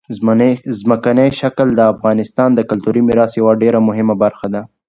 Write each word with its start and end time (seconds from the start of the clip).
ځمکنی 0.81 1.27
شکل 1.39 1.67
د 1.75 1.81
افغانستان 1.93 2.49
د 2.55 2.59
کلتوري 2.69 3.01
میراث 3.07 3.31
یوه 3.39 3.53
ډېره 3.61 3.79
مهمه 3.87 4.15
برخه 4.23 4.47
ده. 4.53 4.61